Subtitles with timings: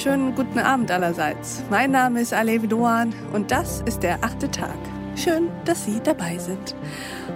[0.00, 1.62] wunderschönen guten Abend allerseits.
[1.68, 4.78] Mein Name ist Alevi Doan und das ist der achte Tag.
[5.14, 6.74] Schön, dass Sie dabei sind.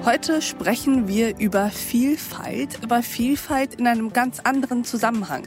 [0.07, 5.43] Heute sprechen wir über Vielfalt, über Vielfalt in einem ganz anderen Zusammenhang,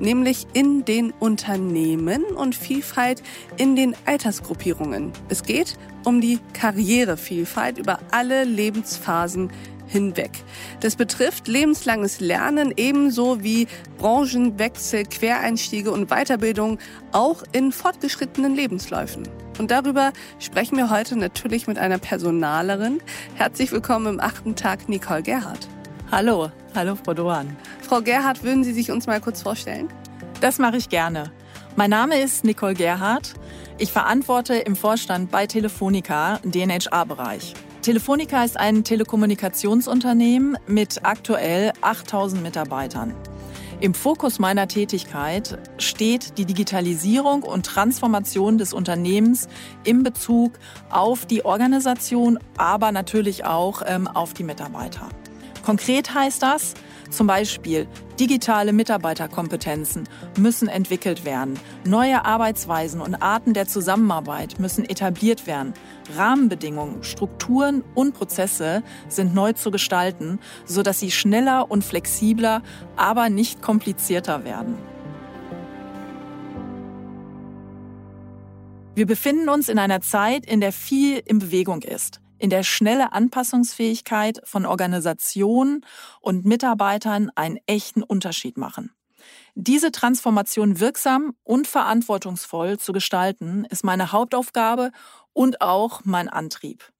[0.00, 3.22] nämlich in den Unternehmen und Vielfalt
[3.58, 5.12] in den Altersgruppierungen.
[5.28, 5.76] Es geht
[6.06, 9.50] um die Karrierevielfalt über alle Lebensphasen
[9.86, 10.30] hinweg.
[10.80, 13.66] Das betrifft lebenslanges Lernen ebenso wie
[13.98, 16.78] Branchenwechsel, Quereinstiege und Weiterbildung
[17.12, 19.28] auch in fortgeschrittenen Lebensläufen.
[19.58, 23.00] Und darüber sprechen wir heute natürlich mit einer Personalerin.
[23.34, 25.68] Herzlich willkommen im achten Tag, Nicole Gerhardt.
[26.10, 27.56] Hallo, hallo Frau Doan.
[27.82, 29.88] Frau Gerhardt, würden Sie sich uns mal kurz vorstellen?
[30.40, 31.32] Das mache ich gerne.
[31.76, 33.34] Mein Name ist Nicole Gerhardt.
[33.78, 37.54] Ich verantworte im Vorstand bei Telefonica den HR-Bereich.
[37.84, 43.14] Telefonica ist ein Telekommunikationsunternehmen mit aktuell 8000 Mitarbeitern.
[43.78, 49.48] Im Fokus meiner Tätigkeit steht die Digitalisierung und Transformation des Unternehmens
[49.84, 50.52] in Bezug
[50.88, 55.10] auf die Organisation, aber natürlich auch ähm, auf die Mitarbeiter.
[55.62, 56.72] Konkret heißt das,
[57.10, 57.86] zum Beispiel
[58.18, 61.58] digitale Mitarbeiterkompetenzen müssen entwickelt werden.
[61.84, 65.74] Neue Arbeitsweisen und Arten der Zusammenarbeit müssen etabliert werden.
[66.16, 72.62] Rahmenbedingungen, Strukturen und Prozesse sind neu zu gestalten, sodass sie schneller und flexibler,
[72.96, 74.76] aber nicht komplizierter werden.
[78.94, 83.12] Wir befinden uns in einer Zeit, in der viel in Bewegung ist in der schnelle
[83.12, 85.84] Anpassungsfähigkeit von Organisationen
[86.20, 88.92] und Mitarbeitern einen echten Unterschied machen.
[89.54, 94.90] Diese Transformation wirksam und verantwortungsvoll zu gestalten, ist meine Hauptaufgabe
[95.32, 96.90] und auch mein Antrieb.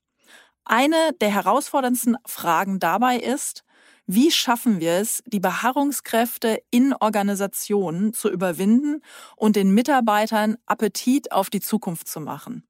[0.65, 3.65] Eine der herausforderndsten Fragen dabei ist,
[4.07, 9.01] wie schaffen wir es, die Beharrungskräfte in Organisationen zu überwinden
[9.35, 12.67] und den Mitarbeitern Appetit auf die Zukunft zu machen?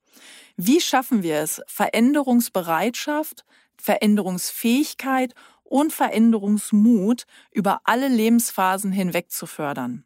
[0.57, 3.45] Wie schaffen wir es, Veränderungsbereitschaft,
[3.77, 5.35] Veränderungsfähigkeit
[5.65, 10.05] und Veränderungsmut über alle Lebensphasen hinweg zu fördern?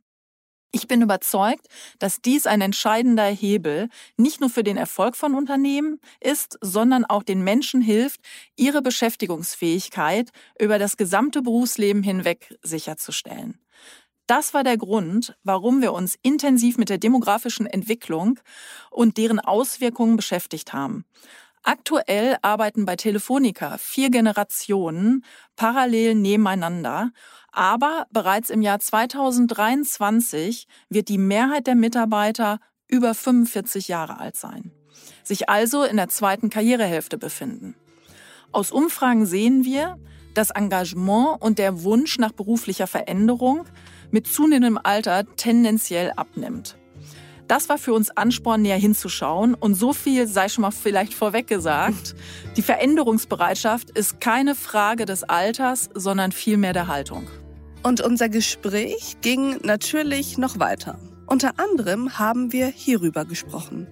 [0.70, 1.66] Ich bin überzeugt,
[1.98, 7.22] dass dies ein entscheidender Hebel nicht nur für den Erfolg von Unternehmen ist, sondern auch
[7.22, 8.20] den Menschen hilft,
[8.56, 13.58] ihre Beschäftigungsfähigkeit über das gesamte Berufsleben hinweg sicherzustellen.
[14.28, 18.38] Das war der Grund, warum wir uns intensiv mit der demografischen Entwicklung
[18.90, 21.06] und deren Auswirkungen beschäftigt haben.
[21.62, 25.24] Aktuell arbeiten bei Telefonica vier Generationen
[25.56, 27.10] parallel nebeneinander,
[27.52, 34.72] aber bereits im Jahr 2023 wird die Mehrheit der Mitarbeiter über 45 Jahre alt sein,
[35.24, 37.76] sich also in der zweiten Karrierehälfte befinden.
[38.52, 39.98] Aus Umfragen sehen wir,
[40.34, 43.64] das Engagement und der Wunsch nach beruflicher Veränderung
[44.10, 46.76] mit zunehmendem Alter tendenziell abnimmt.
[47.48, 49.54] Das war für uns Ansporn, näher hinzuschauen.
[49.54, 52.14] Und so viel sei schon mal vielleicht vorweg gesagt.
[52.56, 57.26] Die Veränderungsbereitschaft ist keine Frage des Alters, sondern vielmehr der Haltung.
[57.82, 60.98] Und unser Gespräch ging natürlich noch weiter.
[61.26, 63.86] Unter anderem haben wir hierüber gesprochen.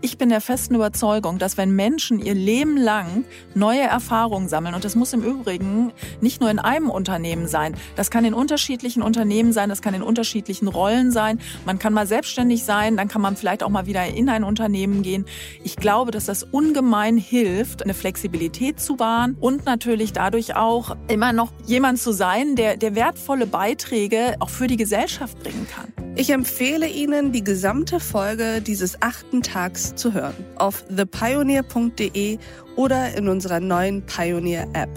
[0.00, 3.24] Ich bin der festen Überzeugung, dass wenn Menschen ihr Leben lang
[3.56, 8.08] neue Erfahrungen sammeln, und das muss im Übrigen nicht nur in einem Unternehmen sein, das
[8.08, 12.62] kann in unterschiedlichen Unternehmen sein, das kann in unterschiedlichen Rollen sein, man kann mal selbstständig
[12.62, 15.24] sein, dann kann man vielleicht auch mal wieder in ein Unternehmen gehen.
[15.64, 21.32] Ich glaube, dass das ungemein hilft, eine Flexibilität zu wahren und natürlich dadurch auch immer
[21.32, 25.97] noch jemand zu sein, der, der wertvolle Beiträge auch für die Gesellschaft bringen kann.
[26.20, 32.38] Ich empfehle Ihnen, die gesamte Folge dieses achten Tags zu hören auf thepioneer.de
[32.74, 34.90] oder in unserer neuen Pioneer App.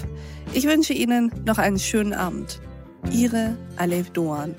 [0.53, 2.59] Ich wünsche Ihnen noch einen schönen Abend.
[3.11, 4.55] Ihre Alef Doan.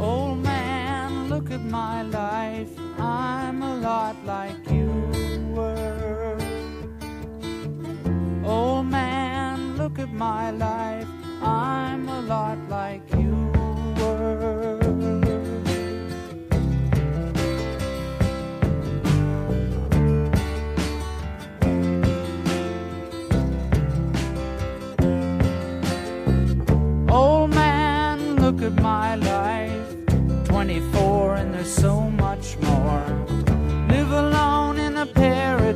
[0.00, 2.72] Old man, look at my life.
[2.98, 4.93] I'm a lot like you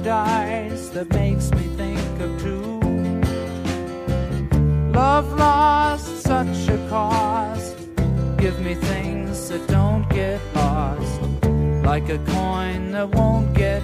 [0.08, 2.80] paradise that makes me think of two.
[4.92, 7.76] Love lost such a cost.
[8.38, 11.20] Give me things that don't get lost.
[11.84, 13.82] Like a coin that won't get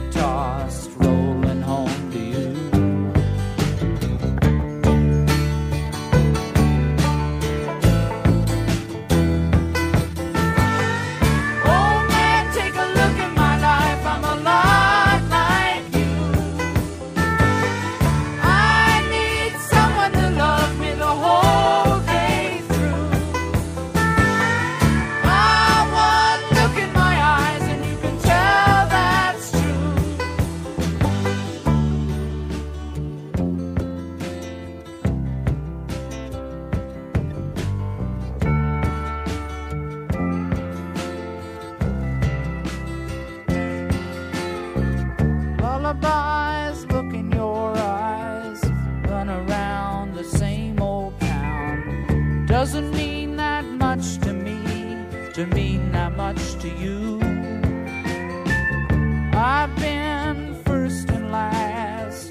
[55.34, 57.18] to mean not much to you.
[59.34, 62.30] I've been first and last.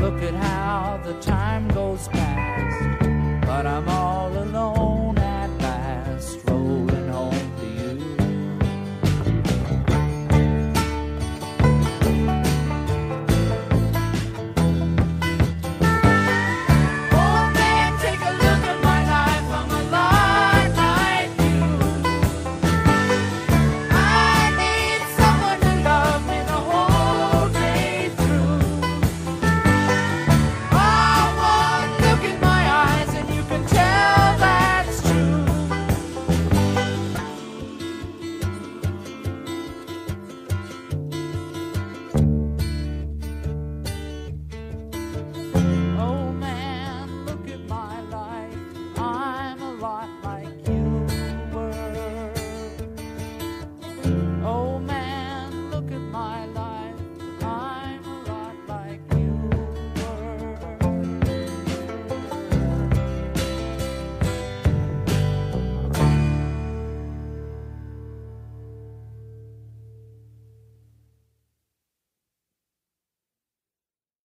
[0.00, 3.06] Look at how the time goes past.
[3.46, 4.09] But I'm all